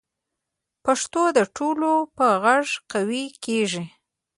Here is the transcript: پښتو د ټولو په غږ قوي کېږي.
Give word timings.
پښتو 0.85 1.23
د 1.37 1.39
ټولو 1.55 1.91
په 2.17 2.25
غږ 2.43 2.67
قوي 2.91 3.25
کېږي. 3.45 3.83